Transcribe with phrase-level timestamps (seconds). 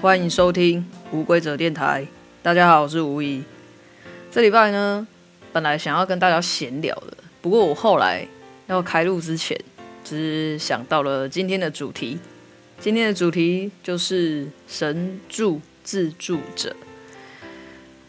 [0.00, 2.06] 欢迎收听无规则电台。
[2.40, 3.42] 大家好，我是吴怡。
[4.30, 5.04] 这礼拜呢，
[5.52, 8.24] 本来想要跟大家闲聊的，不过我后来
[8.68, 9.60] 要开录之前，
[10.04, 12.16] 只是想到了今天的主题。
[12.78, 16.76] 今天的主题就是神助自助者。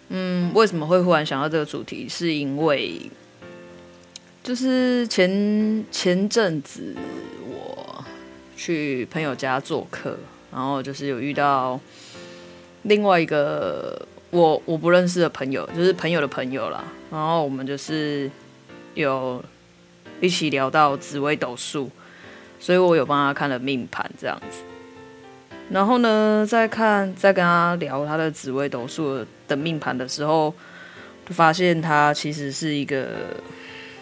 [0.09, 2.08] 嗯，为什么会忽然想到这个主题？
[2.08, 3.09] 是因为
[4.44, 6.95] 就是前前阵子
[7.48, 8.05] 我
[8.55, 10.16] 去朋友家做客。
[10.52, 11.80] 然后就是有遇到
[12.84, 16.84] 另外一个我我不认识的朋友，就是朋友的朋友啦。
[17.12, 18.30] 然后我们就是
[18.94, 19.44] 有
[20.22, 21.89] 一起聊到紫微斗数，
[22.59, 24.63] 所以我有帮他看了命盘这样子。
[25.70, 30.53] 然后呢，在看在跟他聊他的紫微斗数的命盘的时候，
[31.27, 33.08] 就发现他其实是一个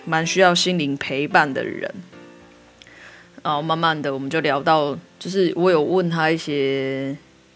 [0.06, 1.94] 蛮需要心灵陪伴的人。
[3.48, 7.16] 然后慢慢的，我们就聊到，就是我有问他一些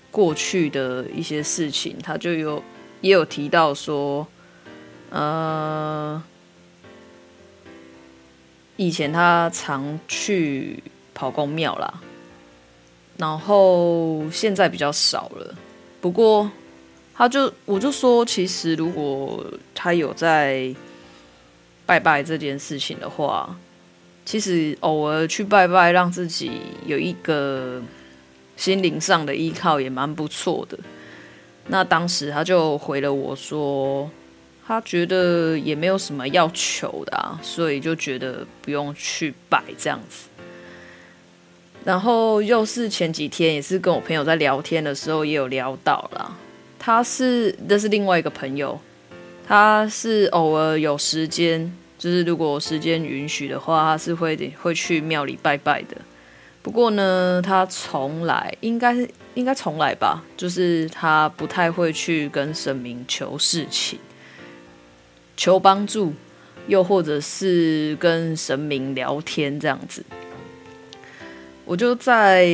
[0.09, 2.63] 过去的一些事情，他就有
[3.01, 4.25] 也有提到说，
[5.09, 6.23] 呃，
[8.77, 10.81] 以前他常去
[11.13, 12.01] 跑公庙啦，
[13.17, 15.53] 然后现在比较少了。
[15.99, 16.49] 不过，
[17.13, 19.43] 他就我就说，其实如果
[19.75, 20.73] 他有在
[21.85, 23.53] 拜拜这件事情的话。
[24.23, 26.51] 其实偶尔去拜拜，让自己
[26.85, 27.81] 有一个
[28.55, 30.77] 心灵上的依靠，也蛮不错的。
[31.67, 34.09] 那当时他就回了我说，
[34.65, 40.27] 他觉得也没有什么要求的啊，所以就觉得不用去拜这样子。
[41.83, 46.37] 然后又是前几天，也是跟我朋友在聊天的时候，也有聊到啦。
[46.77, 48.79] 他是，这是另外一个朋友，
[49.47, 51.75] 他是偶尔有时间。
[52.01, 55.95] 就是如果时间允许的话，他是会会去庙里拜拜的。
[56.63, 63.99] 不过呢，他从来应该是应该从来吧，就是他不太会去跟神明求事情、
[65.37, 66.11] 求帮助，
[66.65, 70.03] 又或者是跟神明聊天这样子。
[71.65, 72.49] 我就在，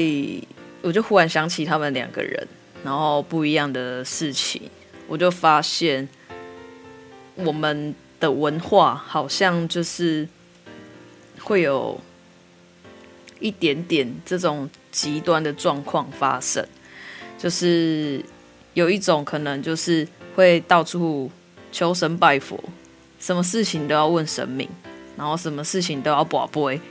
[0.81, 2.45] 我就忽然想起他们两个人，
[2.83, 4.63] 然后不一样的事情，
[5.07, 6.09] 我就发现
[7.35, 7.95] 我们。
[8.19, 10.27] 的文化好像就是
[11.39, 11.99] 会有
[13.39, 16.65] 一点点这种极端的状况发生，
[17.37, 18.23] 就是
[18.73, 21.29] 有一种可能就是会到处
[21.71, 22.59] 求神拜佛，
[23.19, 24.67] 什么事情都要问神明，
[25.15, 26.81] 然后什么事情都要跋杯，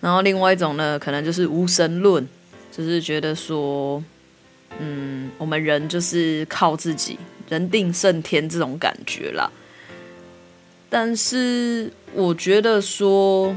[0.00, 2.26] 然后另外一种呢，可能就是无神论，
[2.72, 4.02] 就是觉得说，
[4.78, 7.18] 嗯，我们人就是靠自己，
[7.50, 9.50] 人定胜天这种感觉啦。
[10.92, 13.54] 但是我觉得说，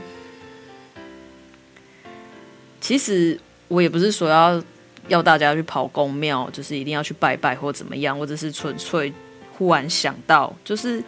[2.80, 4.64] 其实我也不是说要
[5.08, 9.12] 要大家去跑公庙，就是一定要去拜拜或怎么样，或者是纯粹
[9.58, 11.04] 忽然想到，就是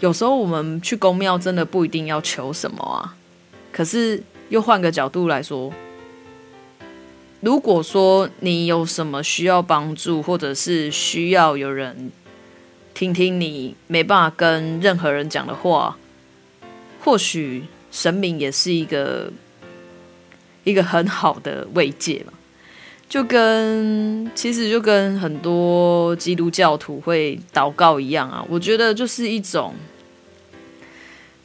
[0.00, 3.16] 有时候我们去公庙真的不一定要求什么啊。
[3.72, 5.72] 可是又换个角度来说，
[7.40, 12.12] 如果说你有什么需要帮助，或者是需要有人。
[13.02, 15.98] 听听你没办法跟任何人讲的话，
[17.02, 19.28] 或许神明也是一个
[20.62, 22.32] 一个很好的慰藉嘛。
[23.08, 28.46] 就跟其实就跟很多基督教徒会祷告一样啊。
[28.48, 29.74] 我觉得就是一种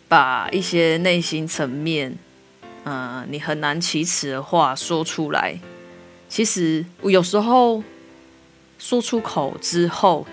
[0.08, 2.16] 把一些内心层面，
[2.84, 5.60] 嗯、你很难启齿的话说出来。
[6.30, 7.82] 其实我有时候
[8.78, 10.28] 说出口之后。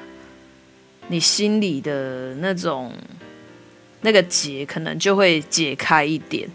[1.08, 2.92] 你心里的那种
[4.00, 6.48] 那个结，可能就会解开一点。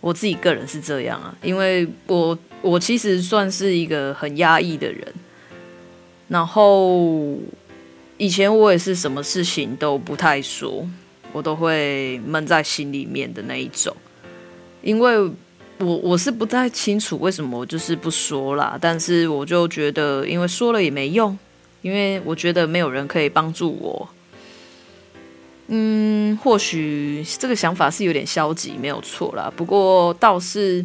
[0.00, 5.06] 我自己个人是这样啊，因为我我其实算是一个很压抑的人，
[6.28, 7.38] 然后
[8.16, 10.88] 以前我也是什么事情都不太说，
[11.32, 13.94] 我都会闷在心里面的那一种。
[14.82, 15.18] 因为
[15.78, 21.38] 我我是不太清楚为什么我就是不说啦，但是我就觉得，因为说了也没用。
[21.82, 24.08] 因为我觉得没有人可以帮助我，
[25.68, 29.50] 嗯，或许这个想法是有点消极，没有错啦。
[29.56, 30.84] 不过倒是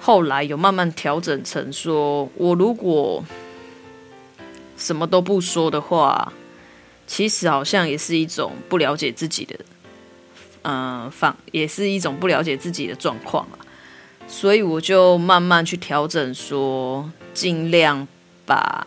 [0.00, 3.24] 后来有慢慢调整成说，我如果
[4.76, 6.32] 什么都不说的话，
[7.06, 9.56] 其实好像也是一种不了解自己的，
[10.62, 13.58] 嗯，反也是一种不了解自己的状况啊。
[14.26, 18.08] 所以我就慢慢去调整说，尽量
[18.44, 18.84] 把。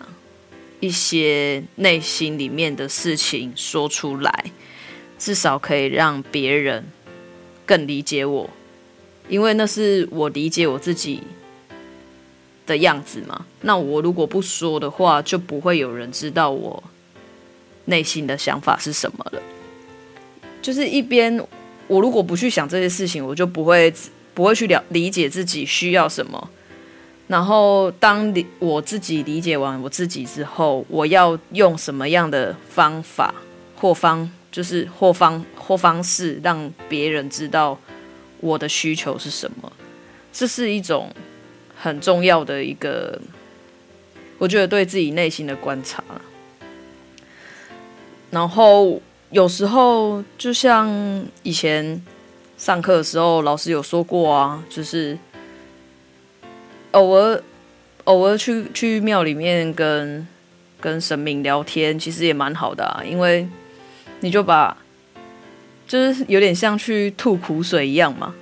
[0.79, 4.51] 一些内心里面的事情说出来，
[5.17, 6.85] 至少可以让别人
[7.65, 8.49] 更理解我，
[9.27, 11.21] 因为那是我理解我自己
[12.65, 13.45] 的样子嘛。
[13.61, 16.81] 那我如果不说的话，就不会有人知道我
[17.85, 19.41] 内心的想法是什么了。
[20.61, 21.41] 就是一边
[21.87, 23.93] 我如果不去想这些事情，我就不会
[24.33, 26.49] 不会去了理解自己需要什么。
[27.29, 33.31] 然后当理我自己理解完我自己之后，我要用什么样的方法
[33.75, 37.77] 或方就是或方或方式让别人知道
[38.39, 39.71] 我的需求是什么？
[40.33, 41.13] 这是一种
[41.77, 43.21] 很重要的一个，
[44.39, 46.03] 我觉得对自己内心的观察。
[48.31, 48.99] 然后
[49.29, 50.89] 有时候就像
[51.43, 52.03] 以前
[52.57, 55.15] 上课的时候，老师有说过啊，就是。
[56.91, 57.41] 偶尔，
[58.05, 60.27] 偶尔去去庙里面跟
[60.79, 63.03] 跟神明聊天，其实也蛮好的啊。
[63.05, 63.47] 因为
[64.21, 64.75] 你就把，
[65.87, 68.33] 就是有点像去吐苦水一样嘛。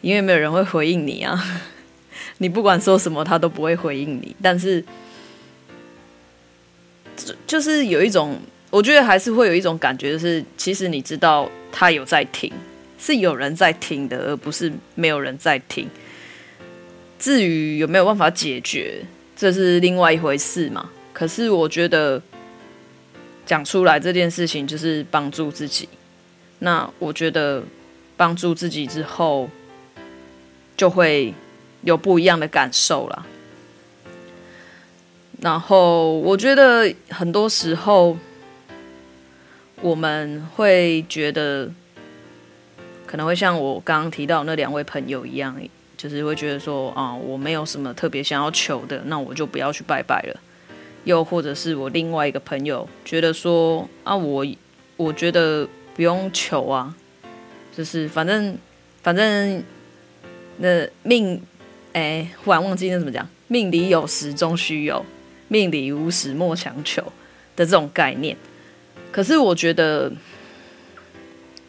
[0.00, 1.42] 因为没有人会回应你啊，
[2.38, 4.36] 你不管说什么，他都不会回应你。
[4.40, 4.84] 但是，
[7.48, 8.38] 就是有一种，
[8.70, 12.52] 我觉得还是会有一种感觉，就是其实你知道他有在听，
[12.96, 15.88] 是有人在听的，而不是没有人在听。
[17.18, 19.04] 至于有没有办法解决，
[19.36, 20.88] 这是另外一回事嘛。
[21.12, 22.22] 可是我觉得
[23.44, 25.88] 讲出来这件事情就是帮助自己。
[26.60, 27.62] 那我觉得
[28.16, 29.48] 帮助自己之后，
[30.76, 31.34] 就会
[31.82, 33.26] 有不一样的感受了。
[35.40, 38.16] 然后我觉得很多时候
[39.80, 41.70] 我们会觉得，
[43.06, 45.56] 可能会像我刚刚提到那两位朋友一样。
[45.98, 50.40] 就是会觉得说啊，我没有什么特别想要求的，那我就不要去拜拜了。
[51.02, 54.46] 又或者是我另外一个朋友觉得说啊，我
[54.96, 56.94] 我觉得不用求啊，
[57.76, 58.56] 就是反正
[59.02, 59.62] 反正
[60.58, 61.42] 那命
[61.94, 65.04] 哎，忽然忘记那怎么讲，命里有时终须有，
[65.48, 67.02] 命里无时莫强求
[67.56, 68.36] 的这种概念。
[69.10, 70.12] 可是我觉得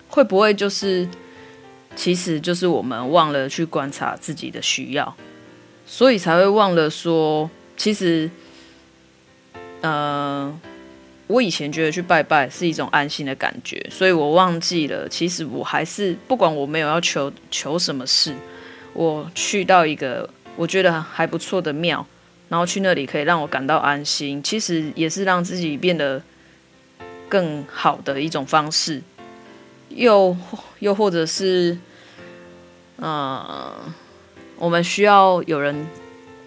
[0.07, 1.09] 会不会就是？
[2.00, 5.13] 其实就是我们忘了去观察自己的需要，
[5.86, 8.31] 所以才会忘了说，其实，
[9.81, 10.57] 呃，
[11.28, 18.34] 我以前觉得去拜拜是一种安心的感觉，所以我忘记了，其实我还是不管我没有要求求什么事，
[18.94, 22.07] 我去到一个我觉得还不错的庙，
[22.48, 26.24] 然后去那里可以让我感到安心，其实也是让自己变得
[27.28, 29.01] 更好的一种方式，
[29.90, 30.38] 又
[30.80, 31.78] 又或者是。
[33.01, 33.74] 嗯，
[34.57, 35.88] 我们需要有人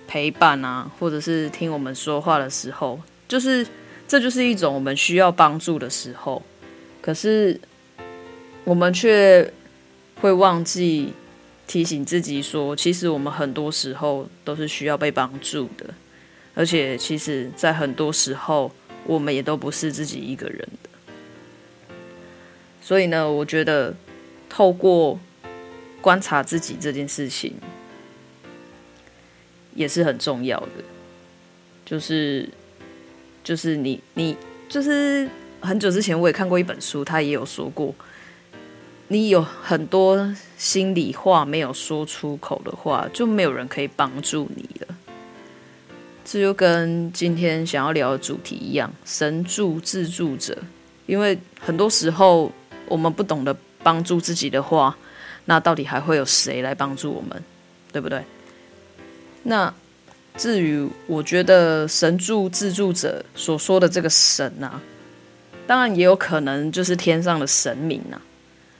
[0.06, 3.66] 陪伴啊，或者是听我们说话的时候，就是
[4.06, 6.42] 这就是一种我们需要帮助的时候。
[7.00, 7.58] 可是
[8.64, 9.50] 我们却
[10.20, 11.14] 会忘记
[11.66, 15.94] 提醒自己说，其实我们很多时候都是需要被帮助的，
[16.54, 18.70] 而且其实在很多时候，
[19.06, 20.90] 我们也都不是自己一个人的。
[22.82, 23.94] 所以呢，我觉得
[24.50, 25.18] 透过。
[26.02, 27.54] 观察自己这件事情
[29.74, 30.84] 也是很重要的，
[31.86, 32.46] 就是
[33.42, 34.36] 就是你你
[34.68, 35.26] 就是
[35.60, 37.94] 很久之前我也看过一本书，他也有说过，
[39.08, 44.94] 你有很多心里话没有说出口的话，就没有人可以帮助你了。
[46.24, 50.58] 这就跟今天想要聊的主题一样，神助自助者，
[51.06, 52.50] 因为很多时候
[52.88, 54.96] 我们不懂得帮助自己的话。
[55.44, 57.42] 那到底还会有谁来帮助我们，
[57.92, 58.22] 对不对？
[59.42, 59.72] 那
[60.36, 64.80] 至于我觉得神助自助者所说的这个神啊，
[65.66, 68.20] 当然也有可能就是天上的神明啊。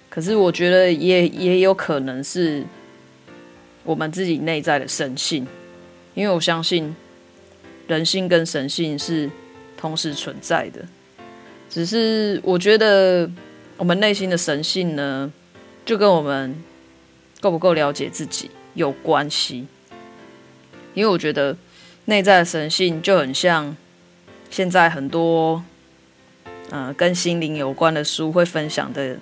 [0.09, 2.63] 可是我觉得也也有可能是
[3.83, 5.47] 我们自己内在的神性，
[6.15, 6.95] 因为我相信
[7.89, 9.29] 人性跟神性是
[9.77, 10.81] 同时存在的。
[11.69, 13.29] 只是我觉得
[13.79, 15.33] 我们内心的神性呢，
[15.85, 16.63] 就跟我们
[17.41, 19.67] 够不够了解自己有关系，
[20.95, 21.57] 因为我觉得
[22.05, 23.77] 内在神性就很像
[24.51, 25.63] 现在很多
[26.71, 29.19] 呃跟心灵有关的书会分享的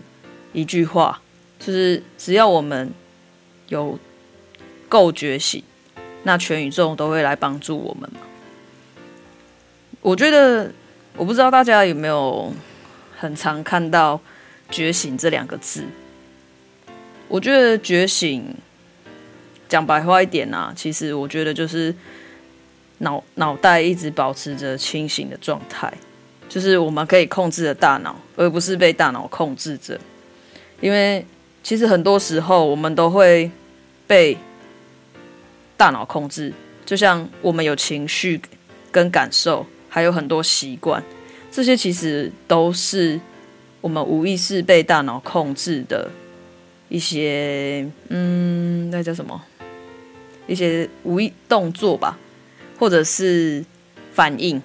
[0.52, 1.22] 一句话，
[1.58, 2.92] 就是只要我们
[3.68, 3.98] 有
[4.88, 5.62] 够觉醒，
[6.24, 8.10] 那全宇宙都会来帮助我们。
[10.02, 10.72] 我觉得
[11.16, 12.52] 我不知道大家有没有
[13.16, 14.20] 很常看到
[14.70, 15.84] “觉醒”这两个字。
[17.30, 18.44] 我觉得觉醒，
[19.68, 21.94] 讲白话一点啊，其实我觉得就是
[22.98, 25.92] 脑脑袋一直保持着清醒的状态，
[26.48, 29.96] 就是我们可以控制的大脑，而不是被大脑控制着。
[30.80, 31.24] 因为
[31.62, 33.48] 其实很多时候我们都会
[34.08, 34.36] 被
[35.76, 36.52] 大脑控制，
[36.84, 38.40] 就像我们有情绪
[38.90, 41.00] 跟感受，还有很多习惯，
[41.52, 43.20] 这些其实都是
[43.80, 46.10] 我们无意识被大脑控制的
[46.90, 49.42] 一些，嗯，那叫什么？
[50.46, 52.18] 一些无意动作吧，
[52.78, 53.64] 或者是
[54.12, 54.60] 反应。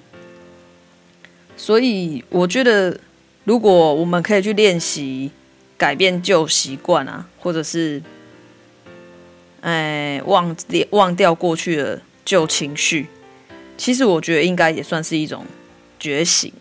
[1.55, 3.00] 所以我觉得，
[3.44, 5.32] 如果我们可以去练习
[5.77, 8.01] 改变旧习惯啊，或者是，
[9.62, 10.53] 哎，忘
[10.89, 13.05] 忘掉过去的旧情绪，
[13.77, 15.46] 其实我觉得应该也算是一种
[16.00, 16.51] 觉醒，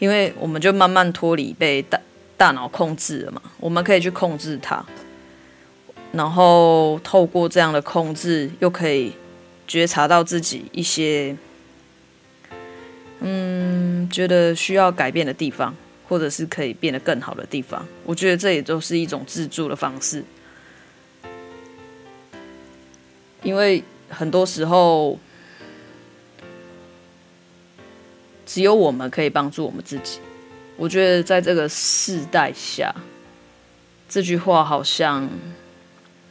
[0.00, 2.00] 因为我们就慢慢脱离被大
[2.40, 4.82] 大脑控制了嘛，我们可以去控制它，
[6.10, 9.12] 然后透过这样的控制，又可以
[9.68, 11.36] 觉察到自己一些。
[13.18, 15.74] 嗯，觉得需要改变的地方，
[16.08, 20.24] 或者是可以变得更好的地方，我觉得这也都是一种自助的方式。
[23.42, 25.18] 因为很多时候，
[28.46, 30.20] 只有我们可以帮助我们自己。
[30.80, 32.90] 我觉得在这个世代下，
[34.08, 35.28] 这句话好像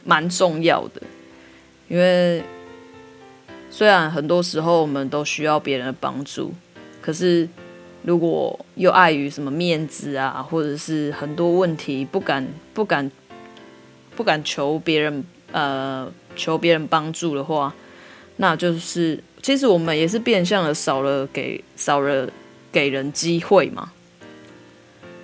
[0.02, 1.00] 蛮重要的。
[1.86, 2.42] 因为
[3.70, 6.52] 虽然很多时候我们都需要别人的帮助。
[7.00, 7.48] 可是，
[8.02, 13.08] 如果又碍于什么面子啊，或者是很多问题不敢、不敢、
[14.16, 17.72] 不敢求别人，呃，求别人帮助的话，
[18.38, 22.28] 那就是其实我们也是变相的少了给少了
[22.72, 23.92] 给人机会嘛。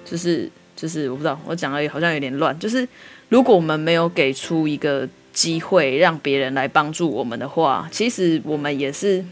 [0.07, 2.59] 就是就是我不知道，我讲的好像有点乱。
[2.59, 2.89] 就是
[3.29, 9.25] 如果我们没有给出一个机会让别人来帮助我们的话，其实我们也是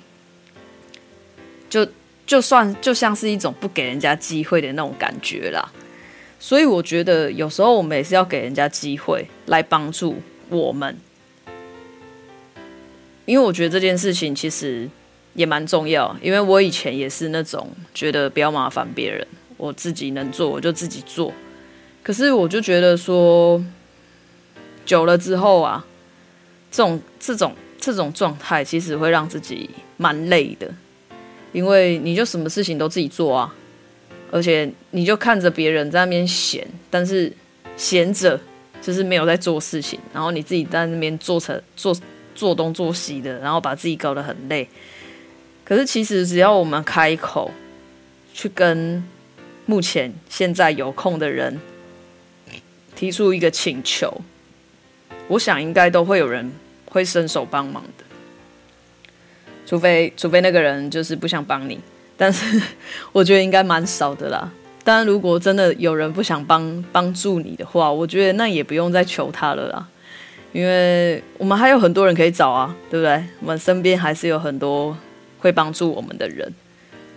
[1.71, 1.87] 就。
[2.27, 5.71] 就算就像是一种不给人家机会的那种感觉啦，
[6.41, 10.17] 所以我觉得有时候我们也是要给人家机会来帮助
[10.49, 10.97] 我们，
[13.27, 14.89] 因为我觉得这件事情其实
[15.35, 16.17] 也蛮重要。
[16.23, 21.33] 因为我以前也是那种觉得不要麻烦别人，我自己能做我就自己做。
[22.03, 23.63] 可是我就觉得说，
[24.85, 25.85] 久了之后啊，
[26.71, 30.71] 这种这种这种状态其实会让自己蛮累的。
[31.53, 33.55] 因为你就什么事情都自己做啊，
[34.31, 37.33] 而且你就看着别人在那边闲，但是
[37.77, 38.39] 闲着
[38.83, 41.97] 就是没有在做事情，然后你自己在那边做成做
[42.35, 44.69] 做东做西的，然后把自己搞得很累。
[45.65, 47.51] 可是其实只要我们开口
[48.35, 49.03] 去跟
[49.67, 51.61] 目前现在有空的人
[52.95, 54.21] 提出一个请求，
[55.29, 56.53] 我想应该都会有人
[56.87, 58.05] 会伸手帮忙的。
[59.67, 61.81] 除非除非那个人就是不想帮你，
[62.17, 62.61] 但是
[63.13, 64.53] 我觉得应该蛮少的啦。
[64.85, 69.89] 当然，如果真的有人不想帮帮助你的话，我觉得那也不用再求他了啦，
[70.53, 73.25] 因为我们还有很多人可以找啊，对不对？
[73.41, 74.95] 我们身边还是有很多
[75.39, 76.53] 会帮助我们的人，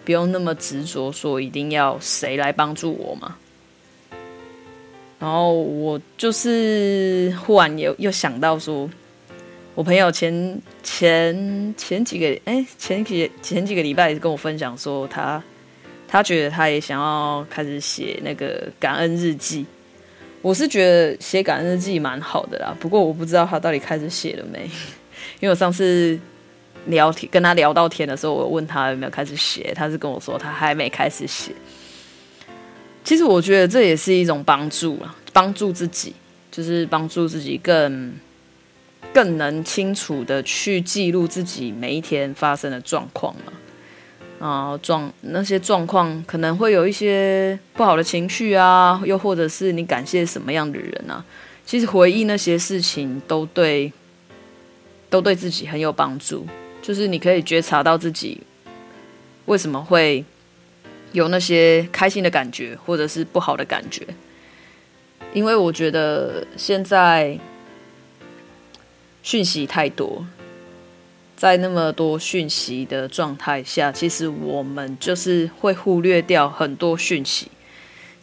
[0.07, 3.35] 不用那么执着说一定要谁来帮助我嘛。
[5.19, 8.89] 然后我就是忽然又又想到说。
[9.75, 15.43] 我朋友前前前几个哎前几前几个礼拜也是跟我分享说他
[16.07, 19.65] 他觉得他也想要开始写那个感恩日记。
[20.41, 24.63] 我是觉得写感恩日记蛮好的啦，不过我不知道他到底开始写了没，
[25.41, 26.17] 因为我上次
[26.87, 31.51] 聊天跟他聊到天的时候，我问他有没有开始写，他是跟我说他还没开始写。
[33.03, 36.13] 其实我觉得这也是一种帮助啊，帮助自己，
[36.51, 38.13] 就是帮助自己更。
[39.13, 51.23] 更能清楚的去记录自己每一天发生的状况嘛，啊，状那些状况可能会有一些不好的情绪啊，又或者是你感谢什么样的人啊，
[51.65, 53.91] 其实回忆那些事情都对，
[55.09, 56.45] 都对自己很有帮助。
[56.81, 58.41] 就是你可以觉察到自己
[59.45, 60.23] 为什么会
[61.11, 64.05] 有那些开心的感觉，或者是不好的感觉，
[65.33, 67.39] 因为我觉得现在。
[69.23, 70.25] 讯息太多，
[71.35, 77.51] 在那么多讯息的状态下，其实我们就是会忽略掉很多讯息。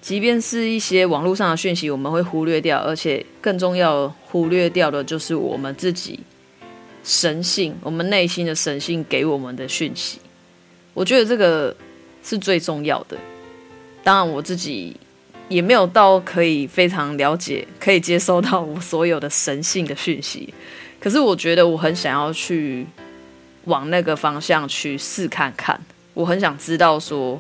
[0.01, 6.21] 即便是一些网络上的讯息，我们会忽略掉，而且更重要，忽略掉的就是我们自己
[7.05, 10.19] 神性，我们内心的神性给我们的讯息。
[10.95, 11.77] 我觉得这个
[12.23, 13.17] 是最重要的。
[14.03, 14.97] 当然，我自己
[15.49, 20.53] 也没有到可以非常了解，可以接收到我所有的神性的讯息。
[20.99, 22.87] 可是我觉得我很想要去
[23.65, 25.79] 往那个方向去试看看，
[26.15, 27.39] 我很想知道说，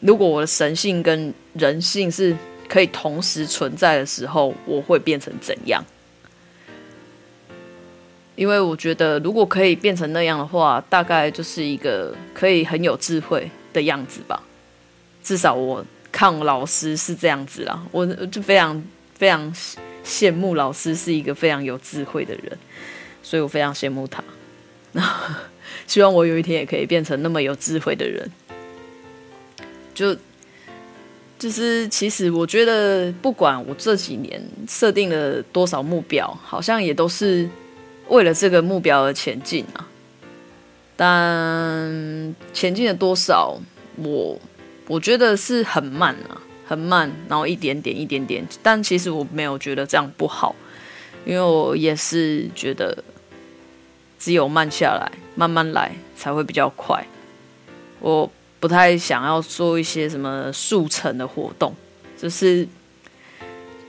[0.00, 2.36] 如果我的神性跟人性是
[2.68, 5.84] 可以同时存在的时候，我会变成怎样？
[8.36, 14.42] 因为我觉得如果可以变成那样的话，大概就是一个可以很有智慧的样子吧。
[15.22, 18.82] 至少我看老师是这样子啦，我就非常
[19.14, 19.54] 非常
[20.04, 22.58] 羡慕老师是一个非常有智慧的人，
[23.22, 24.22] 所以我非常羡慕他。
[25.86, 28.30] 希望我有一天也可以变成那么有智慧的人。
[29.94, 30.16] 就
[31.38, 37.48] 就是，其实我觉得，不管我这几年设定了多少目标，好像也都是
[38.08, 39.88] 为了这个目标而前进啊。
[40.96, 43.58] 但前进了多少，
[43.96, 44.38] 我
[44.86, 48.46] 我觉得是很慢啊，很慢，然后一点点，一点点。
[48.62, 50.54] 但其实我没有觉得这样不好，
[51.24, 53.02] 因为我也是觉得，
[54.18, 57.06] 只有慢下来，慢慢来才会比较快。
[58.00, 58.30] 我。
[58.60, 61.74] 不太想要做一些什么速成的活动，
[62.16, 62.66] 就是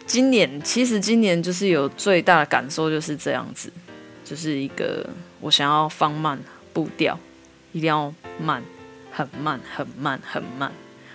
[0.06, 3.72] 今年，其实今年就是有最大的感受就是这样子，
[4.26, 5.08] 就是一个
[5.40, 6.38] 我想要放慢
[6.74, 7.18] 步调，
[7.72, 8.62] 一定要慢，
[9.12, 10.70] 很慢，很慢，很慢，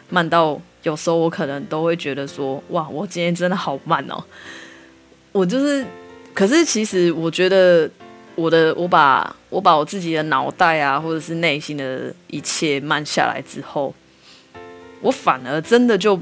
[0.09, 4.25] 慢到有时候我可能都会觉得说，哇，我今天真的好慢哦，
[5.33, 5.85] 我就是，
[6.33, 7.91] 可是其实我觉得。
[8.37, 13.93] 我的我把我把我自己的脑袋啊，或者是内心的一切慢下来之后，
[15.03, 16.19] 我反而真的就，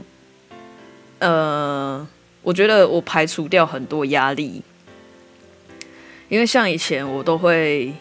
[1.20, 2.04] 呃，
[2.42, 4.60] 我觉得我排除掉很多压力，
[6.28, 7.92] 因为像以前我都会，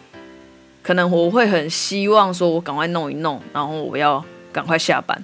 [0.83, 5.23] 可能我会很希望说，我赶快弄一弄，然后我要赶快下班。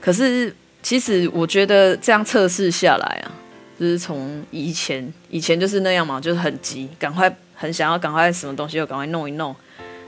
[0.00, 3.32] 可是其实我觉得这样测试下来啊。
[3.78, 9.54] 就是从以前，以前就是那样嘛，就是很急，赶快很想要赶快什么东西就赶快弄一弄，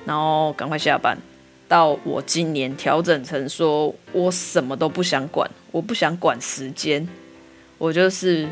[0.06, 1.14] 然后赶快下班。
[1.68, 7.06] 到我今年调整成说，我什么都不想管，我不想管时间，
[7.76, 8.48] 我就是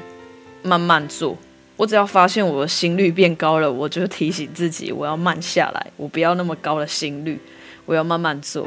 [0.62, 1.34] 慢慢做。
[1.76, 7.38] 我只要发现我的心率变高了，我就提醒自己我要慢下来，我不要那么高的心率，
[7.84, 8.66] 我要慢慢做。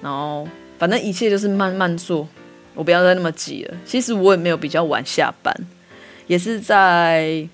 [0.00, 2.26] 然后反正一切就是慢慢做，
[2.74, 3.76] 我不要再那么急了。
[3.84, 5.54] 其实我也没有比较晚下班。
[6.26, 7.48] 也是在，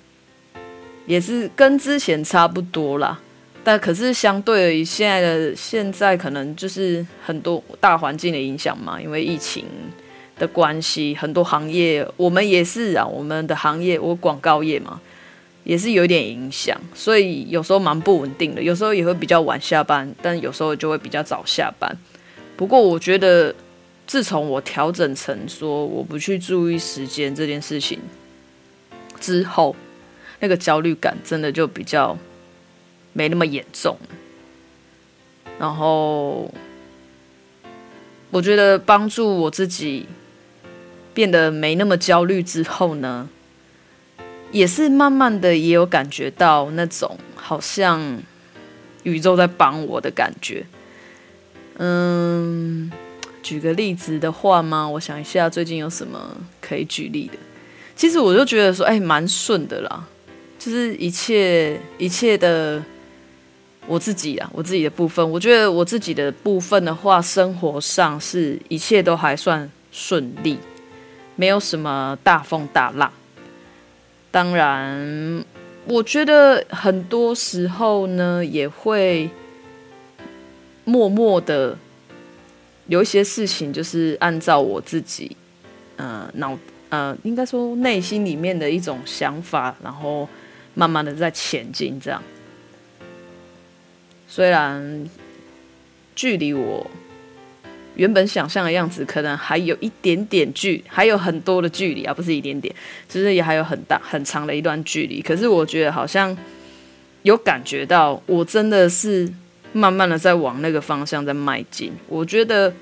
[1.06, 3.20] 也是跟之前差不多啦，
[3.62, 9.64] 但可是相对于现在的现在，可能就是很多大环境的影响嘛，因为疫情
[10.38, 15.00] 的关系，很多行业我们也是啊，我们的行业我广告业嘛，
[15.64, 21.96] 也是有点影响，所以有时候蛮不稳定的，有时候也会比较晚下班，但有时候就会比较早下班。
[22.56, 23.54] 不过我觉得，
[24.06, 27.98] 自从我调整成说我不去注意时间这件事情。
[29.20, 29.74] 之后，
[30.40, 32.18] 那个焦虑感真的就比较
[33.14, 33.96] 没那么严重。
[35.58, 36.52] 然后，
[38.30, 40.06] 我觉得帮助我自己
[41.14, 43.28] 变得没那么焦虑之后呢，
[44.50, 48.20] 也是慢慢的也有感觉到那种好像
[49.04, 50.66] 宇宙在帮我的感觉。
[51.78, 52.90] 嗯，
[53.42, 54.88] 举个例子的话吗？
[54.88, 57.38] 我想一下，最近有什么可以举例的？
[57.96, 60.04] 其实我就觉得说，哎，蛮顺的啦，
[60.58, 62.82] 就是一切一切的
[63.86, 70.58] 我自己啊，我自己的部分，我觉得我自己的部分的话，生活上是一切都还算顺利，
[71.36, 73.12] 没有什么大风大浪。
[74.30, 75.44] 当然，
[75.86, 79.30] 我觉得很多时候呢，也会
[80.84, 81.78] 默默的
[82.86, 85.36] 有一些事情，就是按照我自己，
[85.96, 86.58] 呃，脑。
[86.90, 90.28] 呃，应该说内心里面的一种想法，然后
[90.74, 92.22] 慢慢的在前进，这样。
[94.28, 95.08] 虽然
[96.14, 96.88] 距离我
[97.96, 102.74] 原本想象的样子，可能还有一点点距，还有很多的距离啊，不是一点点，
[103.08, 105.20] 其实也还有很大很长的一段距离。
[105.22, 106.36] 可是我觉得好像
[107.22, 109.28] 有感觉到，我真的是
[109.72, 111.92] 慢慢的在往那个方向在迈进。
[112.08, 112.72] 我觉得。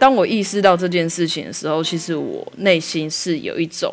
[0.00, 3.92] 当我意识到这件事情的时候，其实我内心是有一种，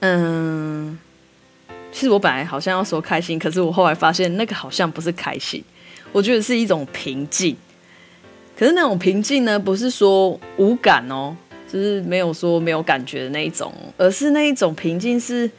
[0.00, 0.98] 嗯，
[1.92, 5.62] 其实我本来好像要说开心，可是我后来发现那个好像不是开心，
[6.12, 7.56] 我觉得是一种平静。
[8.58, 11.34] 可是那种平静呢，不是说无感哦，
[11.66, 15.50] 就是没有说没有感觉的那一种，而是那一种平静是，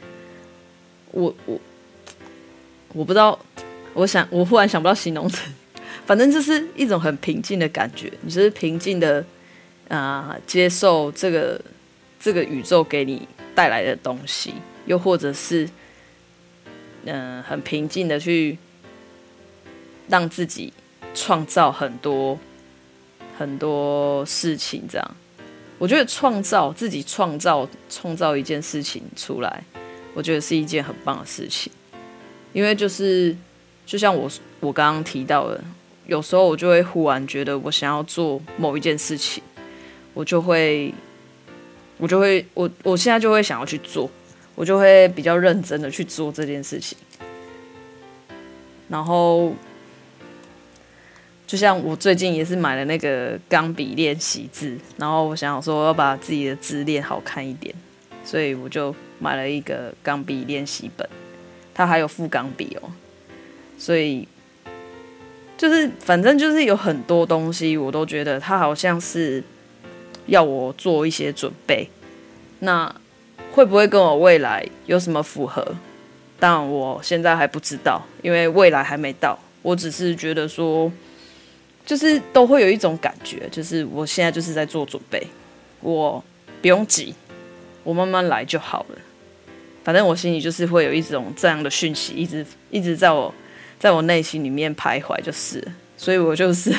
[1.10, 1.60] 我我
[2.92, 3.38] 我不知道，
[3.94, 5.50] 我想我忽然想不到形容词。
[6.06, 9.24] 反正就是一种很平静的感觉，你就是平静的
[9.88, 11.60] 啊、接受这个
[12.20, 14.54] 这个宇宙给你带来的东西，
[14.86, 15.68] 又或者是
[17.04, 18.56] 嗯、很平静的去
[20.08, 20.72] 让自己
[21.14, 22.38] 创造很多
[23.38, 24.84] 很多事情。
[24.88, 25.16] 这样，
[25.78, 29.64] 我觉得创造自己创造创造一件事情出来，
[30.14, 31.72] 我觉得是一件很棒的事情，
[32.52, 33.36] 因为就是
[33.86, 35.62] 就像我我刚刚提到的，
[36.06, 39.42] 有时候我就会忽然觉得我想要做某一件事情，
[40.14, 40.92] 我就会
[41.98, 44.10] 我就会我我现在就会想要去做，
[44.54, 46.96] 我就会比较认真的去做这件事情，
[48.88, 49.52] 然后。
[51.52, 57.74] 就像我最近也是买了那个钢笔练习字，然后我想说要把自己的字练好看一点，
[58.24, 61.06] 所以我就买了一个钢笔练习本，
[61.74, 62.88] 它还有附钢笔哦，
[63.76, 64.26] 所以
[65.58, 69.44] 就是反正就是有很多东西，我都觉得它好像是
[70.24, 71.86] 要我做一些准备，
[72.60, 72.90] 那
[73.52, 75.76] 会不会跟我未来有什么符合？
[76.40, 80.90] 但我现在还不知道，因为未来还没到，我只是觉得说。
[81.84, 85.26] 就是都会有一种感觉，就是我现在就是在做准备，
[85.80, 86.22] 我
[86.60, 87.12] 不用急，
[87.82, 88.98] 我慢慢来就好了。
[89.82, 93.34] 反正我心里就是会有一种这样的讯息，一直一直在我
[93.80, 95.60] 在我内心里面徘徊，就是，
[95.96, 96.72] 所以我就是，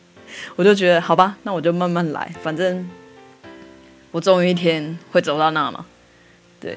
[0.56, 2.86] 我就觉得好吧，那我就慢慢来，反正
[4.10, 5.86] 我总有一天会走到那嘛，
[6.60, 6.76] 对，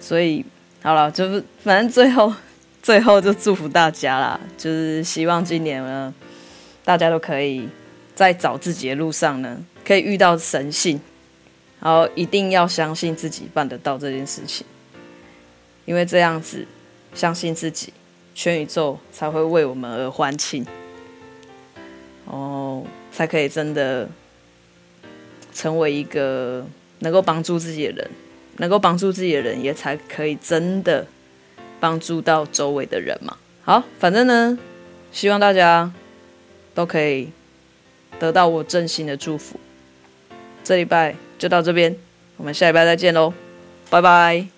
[0.00, 0.44] 所以
[0.82, 2.34] 好了，就是反正最后
[2.82, 6.12] 最后就祝福大家啦，就是希望今年呢。
[6.84, 7.66] 大家都可以
[8.14, 11.00] 在找自己的路上呢，可以遇到神性，
[11.80, 14.66] 然后一定要相信自己办得到这件事情，
[15.86, 16.66] 因为这样子
[17.14, 17.92] 相信自己，
[18.34, 20.66] 全宇宙才会为我们而欢庆，
[22.26, 24.06] 哦，才可以真的
[25.54, 26.66] 成为一个
[26.98, 28.10] 能够帮助自己的人，
[28.58, 31.06] 能够帮助自己的人，也才可以真的
[31.80, 33.38] 帮助到周围的人嘛。
[33.62, 34.58] 好，反正呢，
[35.10, 35.90] 希望大家。
[36.74, 37.30] 都可以
[38.18, 39.58] 得到我真心的祝福。
[40.62, 41.94] 这礼拜就到这边，
[42.36, 43.32] 我们下礼拜再见喽，
[43.90, 44.53] 拜拜。